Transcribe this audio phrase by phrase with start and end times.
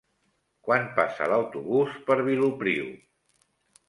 [0.69, 2.89] Quan passa l'autobús per Vilopriu?